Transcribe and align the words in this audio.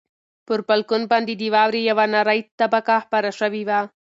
پر 0.47 0.59
بالکن 0.69 1.01
باندې 1.11 1.33
د 1.37 1.43
واورې 1.55 1.81
یوه 1.89 2.05
نری 2.13 2.39
طبقه 2.59 2.95
خپره 3.05 3.29
شوې 3.39 3.63
وه. 3.69 3.79